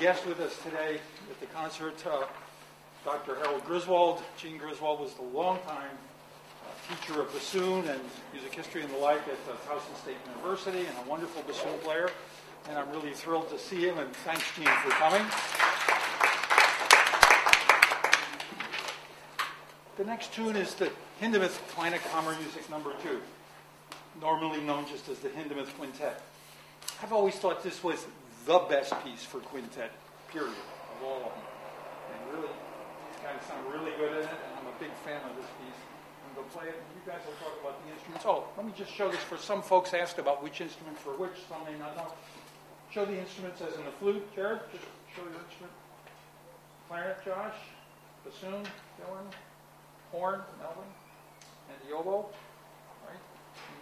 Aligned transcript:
guest 0.00 0.26
with 0.26 0.40
us 0.40 0.56
today 0.64 0.98
at 1.30 1.38
the 1.38 1.46
concert, 1.54 1.94
uh, 2.04 2.24
Dr. 3.04 3.36
Harold 3.36 3.64
Griswold. 3.64 4.20
Gene 4.36 4.58
Griswold 4.58 4.98
was 4.98 5.14
the 5.14 5.22
longtime 5.22 5.96
uh, 6.66 6.92
teacher 6.92 7.20
of 7.20 7.32
bassoon 7.32 7.86
and 7.86 8.00
music 8.32 8.52
history 8.52 8.82
and 8.82 8.90
the 8.92 8.98
like 8.98 9.20
at 9.28 9.38
uh, 9.48 9.54
Towson 9.68 9.96
State 10.02 10.16
University 10.34 10.80
and 10.80 11.06
a 11.06 11.08
wonderful 11.08 11.40
bassoon 11.42 11.78
player. 11.84 12.10
and 12.68 12.76
I'm 12.76 12.90
really 12.90 13.12
thrilled 13.12 13.48
to 13.50 13.58
see 13.60 13.86
him, 13.86 13.96
and 13.98 14.12
thanks, 14.24 14.42
Gene, 14.56 14.66
for 14.66 14.90
coming. 14.90 15.24
The 19.98 20.04
next 20.04 20.32
tune 20.32 20.56
is 20.56 20.74
the 20.74 20.90
Hindemith 21.22 21.60
Kleine 21.76 21.98
Kammermusik 21.98 22.68
number 22.70 22.92
two, 23.04 23.20
normally 24.20 24.60
known 24.62 24.86
just 24.88 25.08
as 25.08 25.20
the 25.20 25.28
Hindemith 25.28 25.72
Quintet. 25.78 26.20
I've 27.02 27.12
always 27.12 27.34
thought 27.36 27.62
this 27.62 27.82
was 27.82 28.04
the 28.44 28.58
best 28.68 28.92
piece 29.04 29.24
for 29.24 29.40
quintet, 29.40 29.90
period, 30.28 30.52
of 30.52 30.98
all 31.02 31.16
of 31.16 31.32
them. 31.32 31.44
And 32.12 32.20
really, 32.36 32.52
these 32.52 33.20
guys 33.24 33.40
sound 33.48 33.64
really 33.72 33.96
good 33.96 34.12
in 34.12 34.28
it, 34.28 34.36
and 34.36 34.52
I'm 34.60 34.68
a 34.68 34.76
big 34.78 34.92
fan 35.00 35.20
of 35.24 35.34
this 35.36 35.48
piece. 35.64 35.80
I'm 36.28 36.36
going 36.36 36.46
to 36.46 36.52
play 36.52 36.68
it, 36.68 36.76
and 36.76 36.84
you 36.92 37.00
guys 37.08 37.24
will 37.24 37.40
talk 37.40 37.56
about 37.64 37.80
the 37.80 37.92
instruments. 37.92 38.24
Oh, 38.28 38.44
let 38.56 38.66
me 38.66 38.72
just 38.76 38.92
show 38.92 39.10
this 39.10 39.20
for 39.24 39.38
some 39.38 39.62
folks 39.62 39.94
asked 39.94 40.18
about 40.18 40.42
which 40.42 40.60
instrument 40.60 40.98
for 40.98 41.16
which, 41.16 41.40
some 41.48 41.64
may 41.64 41.78
not 41.78 41.96
know. 41.96 42.12
Show 42.92 43.06
the 43.06 43.16
instruments 43.16 43.62
as 43.62 43.74
in 43.80 43.84
the 43.88 43.96
flute, 43.96 44.22
Jared, 44.36 44.60
just 44.70 44.84
show 45.16 45.24
your 45.24 45.40
instrument. 45.40 45.72
Clarinet, 46.86 47.24
Josh, 47.24 47.56
bassoon, 48.28 48.66
Dylan, 49.00 49.24
horn, 50.12 50.42
Melvin, 50.60 50.90
and 51.72 51.78
the 51.88 51.96
oboe, 51.96 52.28
right? 53.08 53.22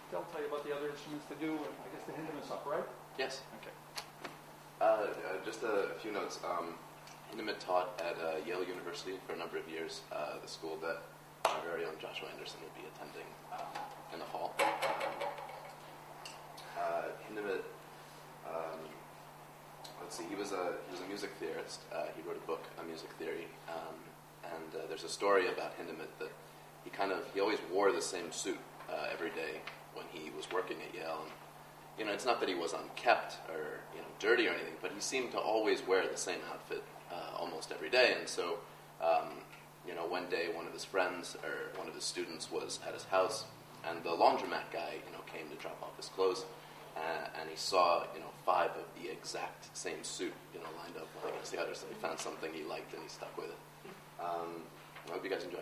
They'll 0.09 0.23
tell 0.31 0.39
you 0.39 0.47
about 0.47 0.63
the 0.63 0.71
other 0.71 0.87
instruments 0.87 1.25
to 1.27 1.35
do, 1.35 1.51
and 1.51 1.75
I 1.83 1.87
guess 1.91 2.05
the 2.07 2.13
Hindemith's 2.13 2.51
up, 2.51 2.63
right? 2.69 2.85
Yes. 3.19 3.41
Okay. 3.59 3.75
Uh, 4.79 4.85
uh, 4.85 5.43
just 5.43 5.61
a, 5.63 5.89
few 6.01 6.13
notes. 6.13 6.39
Um, 6.39 6.75
taught 7.59 7.99
at 7.99 8.15
uh, 8.15 8.39
Yale 8.47 8.63
University 8.63 9.19
for 9.27 9.33
a 9.33 9.37
number 9.37 9.57
of 9.57 9.67
years, 9.67 10.01
uh, 10.13 10.39
the 10.41 10.47
school 10.47 10.77
that 10.81 11.03
our 11.43 11.59
very 11.67 11.83
own 11.83 11.91
Joshua 11.99 12.29
Anderson 12.31 12.61
will 12.61 12.71
be 12.79 12.87
attending 12.95 13.27
um, 13.51 13.59
in 14.13 14.19
the 14.19 14.25
fall. 14.25 14.55
Uh, 16.79 17.11
um, 18.47 18.79
let's 19.99 20.17
see, 20.17 20.23
he 20.29 20.35
was 20.35 20.53
a, 20.53 20.79
he 20.87 20.91
was 20.95 21.01
a 21.01 21.07
music 21.09 21.31
theorist. 21.41 21.81
Uh, 21.93 22.05
he 22.15 22.21
wrote 22.25 22.37
a 22.37 22.47
book 22.47 22.63
on 22.79 22.87
music 22.87 23.09
theory. 23.19 23.47
Um, 23.67 23.99
and 24.45 24.81
uh, 24.81 24.87
there's 24.87 25.03
a 25.03 25.09
story 25.09 25.49
about 25.49 25.77
Hindemith 25.77 26.15
that 26.19 26.31
he 26.85 26.89
kind 26.89 27.11
of, 27.11 27.19
he 27.33 27.41
always 27.41 27.59
wore 27.69 27.91
the 27.91 28.01
same 28.01 28.31
suit 28.31 28.59
every 29.11 29.31
day 29.31 29.59
when 29.93 30.05
he 30.13 30.31
was 30.37 30.47
working 30.51 30.77
at 30.87 30.95
Yale. 30.95 31.19
And, 31.23 31.33
you 31.99 32.05
know, 32.05 32.13
it's 32.13 32.25
not 32.25 32.39
that 32.39 32.47
he 32.47 32.55
was 32.55 32.73
unkept 32.73 33.35
or 33.49 33.81
you 33.93 34.01
know 34.01 34.07
dirty 34.19 34.47
or 34.47 34.51
anything, 34.51 34.73
but 34.81 34.91
he 34.95 35.01
seemed 35.01 35.31
to 35.33 35.37
always 35.37 35.85
wear 35.85 36.07
the 36.07 36.17
same 36.17 36.39
outfit 36.51 36.83
uh, 37.11 37.37
almost 37.37 37.71
every 37.71 37.89
day. 37.89 38.15
And 38.17 38.27
so, 38.27 38.59
um, 39.03 39.43
you 39.85 39.93
know, 39.93 40.05
one 40.05 40.29
day 40.29 40.47
one 40.53 40.65
of 40.65 40.73
his 40.73 40.85
friends 40.85 41.35
or 41.43 41.77
one 41.77 41.87
of 41.87 41.93
his 41.93 42.05
students 42.05 42.49
was 42.49 42.79
at 42.87 42.93
his 42.93 43.03
house, 43.05 43.43
and 43.87 44.01
the 44.03 44.09
laundromat 44.09 44.71
guy, 44.71 44.95
you 45.05 45.11
know, 45.11 45.23
came 45.31 45.49
to 45.49 45.55
drop 45.61 45.77
off 45.83 45.95
his 45.97 46.07
clothes, 46.07 46.45
uh, 46.95 47.27
and 47.39 47.49
he 47.49 47.57
saw 47.57 48.03
you 48.13 48.21
know 48.21 48.31
five 48.45 48.71
of 48.71 48.85
the 49.01 49.11
exact 49.11 49.75
same 49.77 50.01
suit, 50.03 50.33
you 50.53 50.59
know, 50.59 50.67
lined 50.81 50.95
up 50.95 51.07
one 51.21 51.33
against 51.33 51.51
the 51.51 51.61
other. 51.61 51.75
So 51.75 51.85
he 51.89 51.95
found 51.95 52.17
something 52.17 52.49
he 52.53 52.63
liked 52.63 52.93
and 52.93 53.03
he 53.03 53.09
stuck 53.09 53.35
with 53.37 53.47
it. 53.47 53.59
Um, 54.21 54.63
I 55.07 55.13
hope 55.13 55.23
you 55.23 55.29
guys 55.29 55.43
enjoy. 55.43 55.59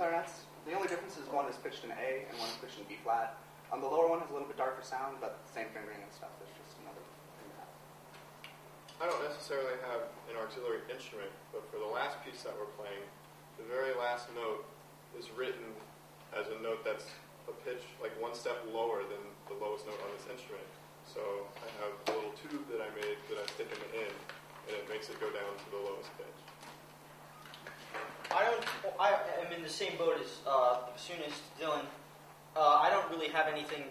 I'm 0.00 0.08
playing 0.08 0.24
two 0.24 0.32
clarinets. 0.32 0.48
The 0.64 0.72
only 0.72 0.88
difference 0.88 1.20
is 1.20 1.28
one 1.28 1.44
is 1.52 1.60
pitched 1.60 1.84
in 1.84 1.92
A 1.92 2.24
and 2.24 2.34
one 2.40 2.48
is 2.48 2.56
pitched 2.56 2.80
in 2.80 2.88
B 2.88 2.96
flat. 3.04 3.36
Um, 3.68 3.84
the 3.84 3.88
lower 3.88 4.08
one 4.08 4.18
has 4.24 4.32
a 4.32 4.34
little 4.34 4.48
bit 4.48 4.56
darker 4.56 4.80
sound, 4.80 5.20
but 5.20 5.44
same 5.52 5.68
fingering 5.76 6.00
and 6.00 6.08
stuff. 6.08 6.32
There's 6.40 6.56
just 6.56 6.80
another 6.80 7.04
thing 7.36 7.52
to 7.52 7.56
have. 7.60 7.72
I 8.98 9.04
don't 9.06 9.20
necessarily 9.28 9.76
have 9.92 10.08
an 10.32 10.40
auxiliary 10.40 10.88
instrument, 10.88 11.30
but 11.52 11.68
for 11.68 11.76
the 11.76 11.86
last 11.86 12.16
piece 12.24 12.42
that 12.48 12.56
we're 12.56 12.72
playing, 12.80 13.04
the 13.60 13.66
very 13.68 13.92
last 13.94 14.32
note 14.32 14.64
is 15.14 15.28
written 15.36 15.76
as 16.32 16.48
a 16.48 16.56
note 16.64 16.80
that's 16.80 17.12
a 17.46 17.54
pitch 17.68 17.84
like 18.00 18.12
one 18.16 18.32
step 18.32 18.56
lower 18.72 19.04
than 19.04 19.22
the 19.52 19.56
lowest 19.60 19.84
note 19.84 20.00
on 20.00 20.10
this 20.16 20.26
instrument. 20.32 20.66
So 21.04 21.20
I 21.60 21.68
have 21.84 21.92
a 21.92 22.10
little 22.16 22.34
tube 22.40 22.64
that 22.72 22.80
I 22.80 22.88
made 22.96 23.20
that 23.28 23.38
I 23.38 23.44
stick 23.52 23.68
in 23.68 23.78
the 23.84 23.92
end, 24.08 24.16
and 24.70 24.72
it 24.80 24.86
makes 24.88 25.12
it 25.12 25.20
go 25.20 25.28
down 25.28 25.52
to 25.52 25.66
the 25.70 25.80
lowest 25.82 26.08
pitch. 26.16 26.40
I 28.30 28.44
don't. 28.46 28.62
I 29.00 29.18
am 29.42 29.52
in 29.52 29.59
the 29.70 29.76
same 29.76 29.96
boat 29.96 30.16
as 30.20 30.26
uh, 30.48 30.78
the 30.86 30.92
bassoonist 30.98 31.42
Dylan. 31.60 31.84
Uh, 32.56 32.80
I 32.82 32.90
don't 32.90 33.08
really 33.08 33.28
have 33.28 33.46
anything 33.46 33.84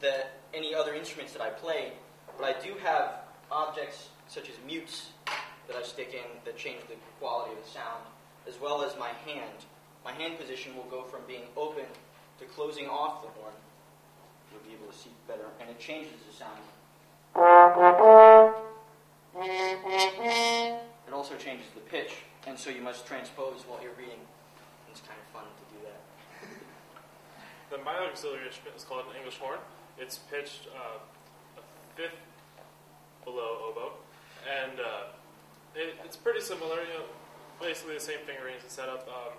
that 0.00 0.38
any 0.52 0.72
other 0.72 0.94
instruments 0.94 1.32
that 1.32 1.42
I 1.42 1.50
play, 1.50 1.92
but 2.38 2.44
I 2.44 2.64
do 2.64 2.74
have 2.84 3.22
objects 3.50 4.10
such 4.28 4.48
as 4.48 4.54
mutes 4.64 5.08
that 5.66 5.76
I 5.76 5.82
stick 5.82 6.14
in 6.14 6.38
that 6.44 6.56
change 6.56 6.82
the 6.88 6.94
quality 7.18 7.52
of 7.52 7.64
the 7.64 7.68
sound, 7.68 8.04
as 8.46 8.60
well 8.60 8.84
as 8.84 8.96
my 8.96 9.08
hand. 9.26 9.66
My 10.04 10.12
hand 10.12 10.38
position 10.38 10.76
will 10.76 10.84
go 10.84 11.02
from 11.02 11.22
being 11.26 11.42
open 11.56 11.86
to 12.38 12.44
closing 12.44 12.86
off 12.86 13.22
the 13.22 13.28
horn. 13.40 13.54
You'll 14.52 14.62
be 14.62 14.80
able 14.80 14.92
to 14.92 14.96
see 14.96 15.10
better, 15.26 15.46
and 15.60 15.68
it 15.68 15.80
changes 15.80 16.12
the 16.30 16.36
sound. 16.36 16.60
It 21.08 21.12
also 21.12 21.34
changes 21.34 21.66
the 21.74 21.80
pitch, 21.80 22.12
and 22.46 22.56
so 22.56 22.70
you 22.70 22.82
must 22.82 23.04
transpose 23.04 23.64
while 23.66 23.82
you're 23.82 23.98
reading. 23.98 24.20
It's 24.94 25.02
kind 25.02 25.18
of 25.18 25.26
fun 25.34 25.50
to 25.50 25.64
do 25.74 25.82
that. 25.90 25.98
The 27.70 27.82
my 27.82 27.98
auxiliary 27.98 28.46
instrument 28.46 28.76
is 28.76 28.84
called 28.84 29.10
an 29.10 29.16
English 29.18 29.38
horn. 29.38 29.58
It's 29.98 30.18
pitched 30.30 30.68
uh, 30.70 31.02
a 31.58 31.62
fifth 31.96 32.22
below 33.24 33.74
oboe, 33.74 33.98
and 34.46 34.78
uh, 34.78 35.10
it, 35.74 35.98
it's 36.04 36.14
pretty 36.14 36.40
similar. 36.40 36.78
You 36.86 37.02
know, 37.02 37.06
basically 37.58 37.94
the 37.94 38.06
same 38.06 38.22
fingerings 38.22 38.62
and 38.62 38.70
setup, 38.70 39.08
um, 39.10 39.34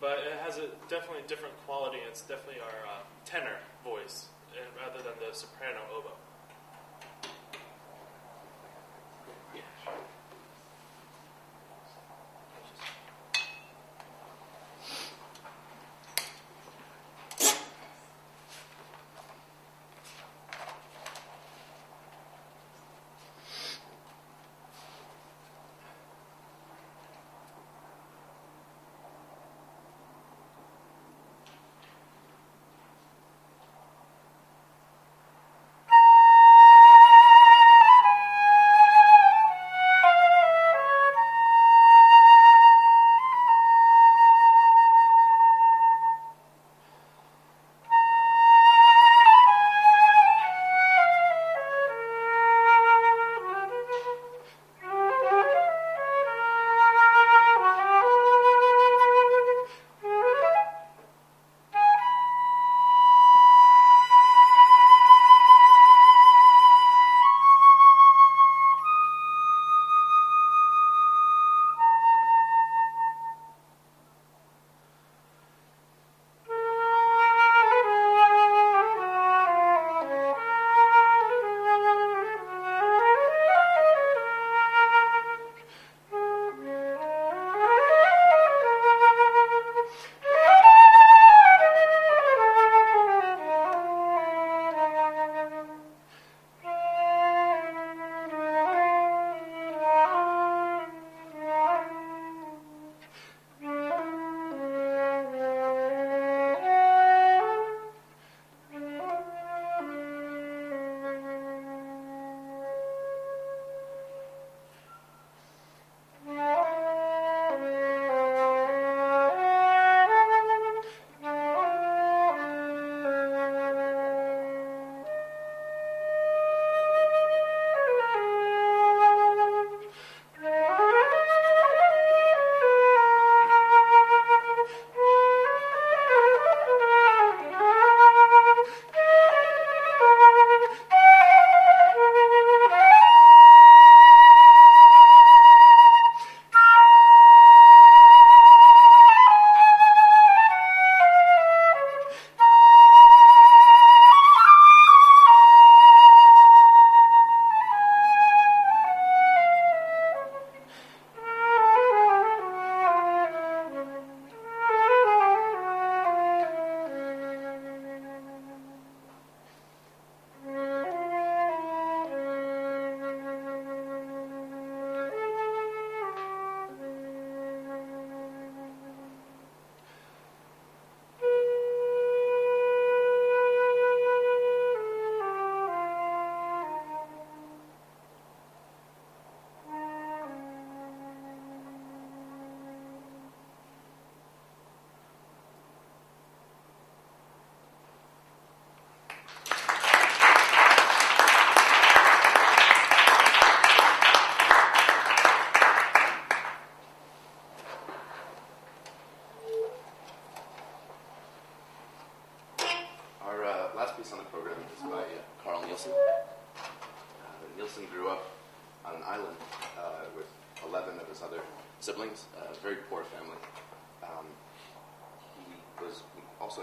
but 0.00 0.26
it 0.26 0.42
has 0.42 0.58
a 0.58 0.74
definitely 0.90 1.22
different 1.28 1.54
quality. 1.66 1.98
It's 2.02 2.22
definitely 2.22 2.58
our 2.58 2.78
uh, 2.90 3.06
tenor 3.24 3.62
voice, 3.84 4.26
and 4.58 4.66
rather 4.74 4.98
than 5.06 5.14
the 5.22 5.30
soprano 5.30 5.86
oboe. 5.94 6.18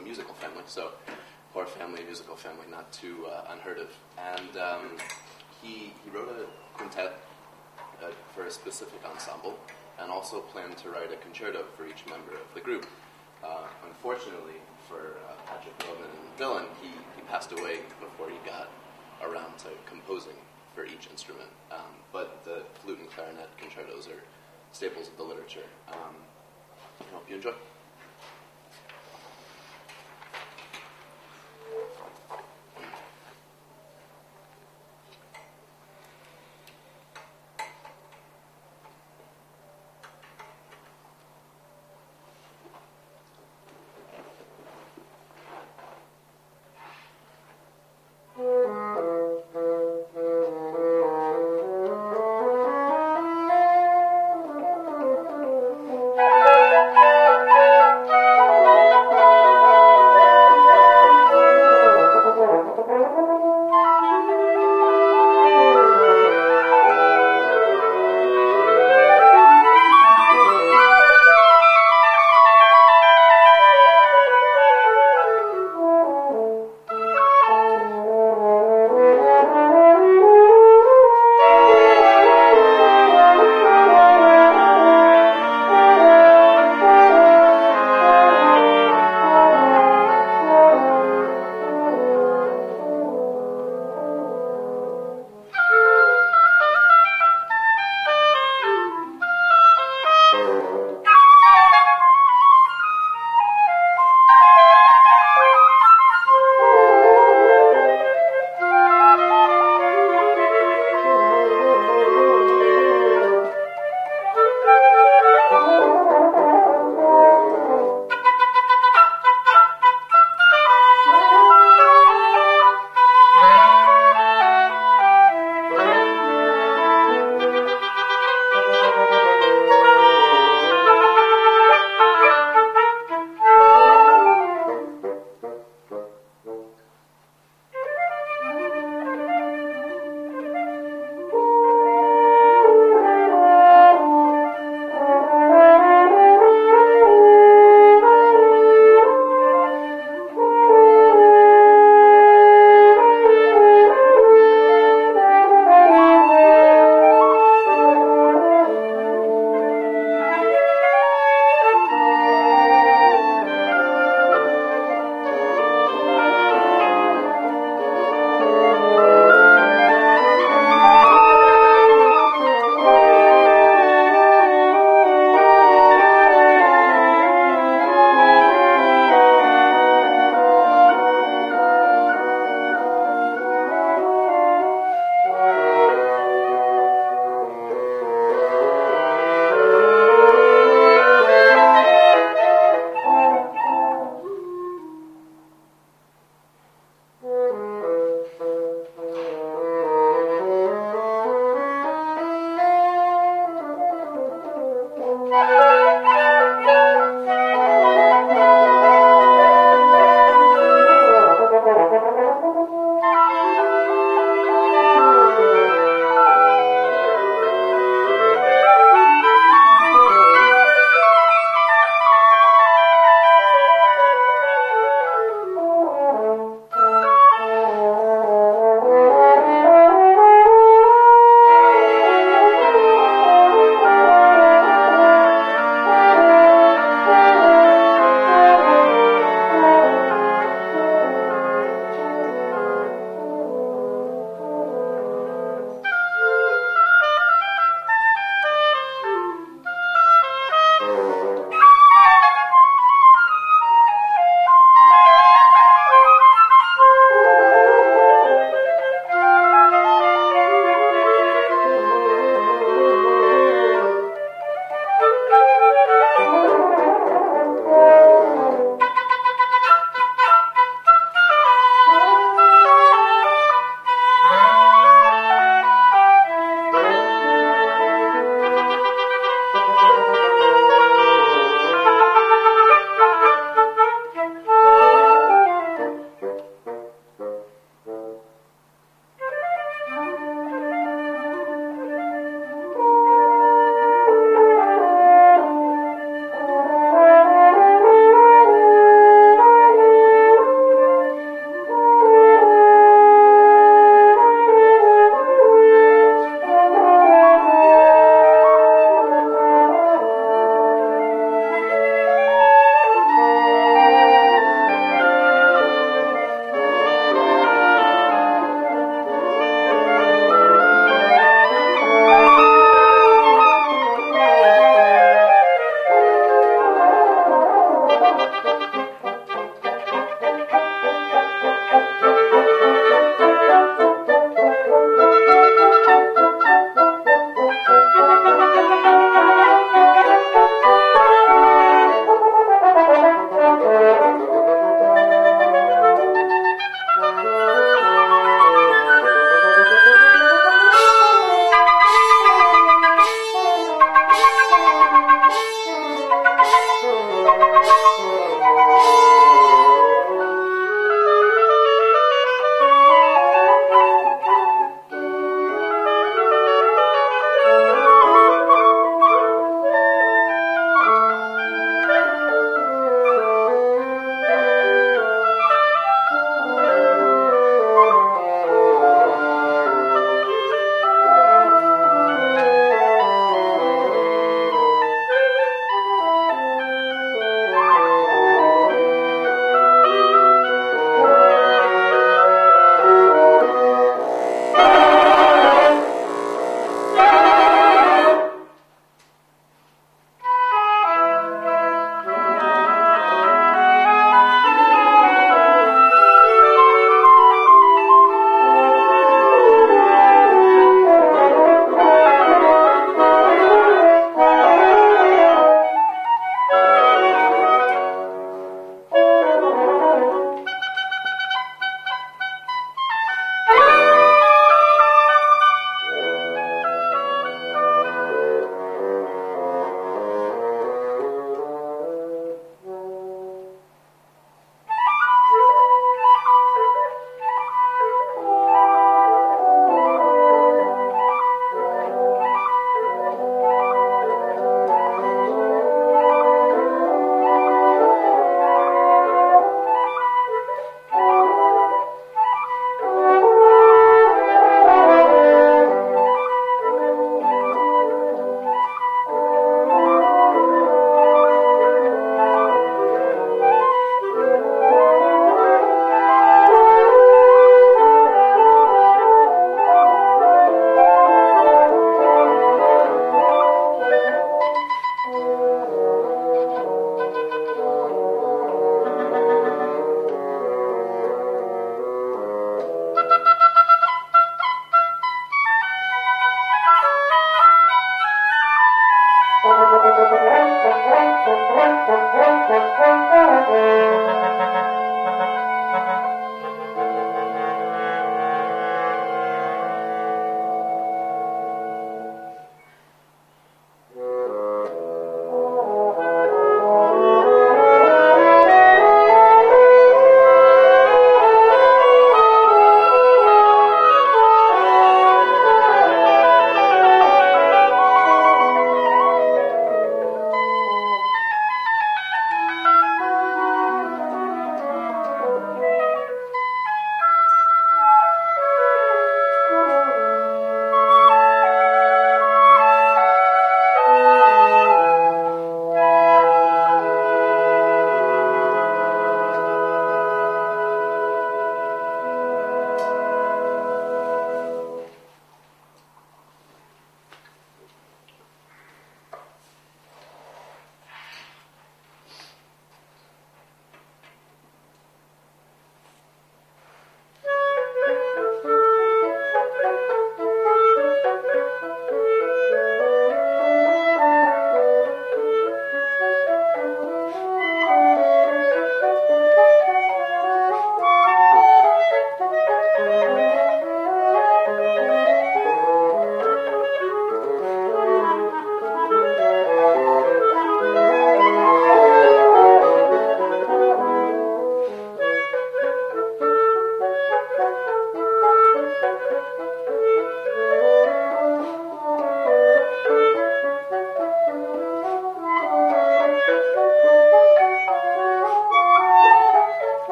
A 0.00 0.04
musical 0.04 0.34
family, 0.34 0.62
so 0.66 0.90
poor 1.52 1.66
family, 1.66 2.02
musical 2.04 2.36
family, 2.36 2.66
not 2.70 2.90
too 2.92 3.26
uh, 3.26 3.52
unheard 3.52 3.78
of. 3.78 3.88
And 4.18 4.56
um, 4.56 4.96
he, 5.62 5.92
he 6.04 6.10
wrote 6.12 6.28
a 6.28 6.76
quintet 6.76 7.12
uh, 8.02 8.10
for 8.34 8.44
a 8.44 8.50
specific 8.50 9.00
ensemble 9.04 9.58
and 10.00 10.10
also 10.10 10.40
planned 10.40 10.76
to 10.78 10.90
write 10.90 11.12
a 11.12 11.16
concerto 11.16 11.64
for 11.76 11.86
each 11.86 12.06
member 12.06 12.32
of 12.32 12.54
the 12.54 12.60
group. 12.60 12.86
Uh, 13.44 13.66
unfortunately 13.86 14.60
for 14.88 15.16
uh, 15.28 15.32
Patrick 15.46 15.74
Norman 15.86 16.10
and 16.10 16.38
Dylan, 16.38 16.66
he, 16.80 16.88
he 17.16 17.22
passed 17.28 17.52
away 17.52 17.80
before 18.00 18.28
he 18.30 18.36
got 18.46 18.68
around 19.22 19.56
to 19.58 19.68
composing 19.86 20.36
for 20.74 20.84
each 20.84 21.08
instrument. 21.10 21.48
Um, 21.70 21.92
but 22.12 22.44
the 22.44 22.62
flute 22.82 22.98
and 23.00 23.10
clarinet 23.10 23.48
concertos 23.58 24.08
are 24.08 24.22
staples 24.72 25.08
of 25.08 25.16
the 25.16 25.24
literature. 25.24 25.66
Um, 25.88 26.14
I 27.00 27.14
hope 27.14 27.28
you 27.28 27.36
enjoy. 27.36 27.52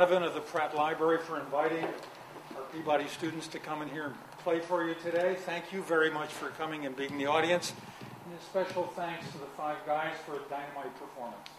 Donovan 0.00 0.22
of 0.22 0.32
the 0.32 0.40
Pratt 0.40 0.74
Library 0.74 1.18
for 1.18 1.38
inviting 1.38 1.84
our 1.84 2.62
Peabody 2.72 3.06
students 3.06 3.46
to 3.48 3.58
come 3.58 3.82
in 3.82 3.88
here 3.90 4.06
and 4.06 4.14
play 4.38 4.58
for 4.58 4.88
you 4.88 4.94
today. 4.94 5.36
Thank 5.44 5.74
you 5.74 5.82
very 5.82 6.10
much 6.10 6.30
for 6.30 6.48
coming 6.48 6.86
and 6.86 6.96
being 6.96 7.18
the 7.18 7.26
audience. 7.26 7.74
And 8.24 8.34
a 8.34 8.42
special 8.42 8.86
thanks 8.96 9.30
to 9.32 9.36
the 9.36 9.44
five 9.58 9.76
guys 9.84 10.14
for 10.24 10.36
a 10.36 10.40
dynamite 10.48 10.98
performance. 10.98 11.50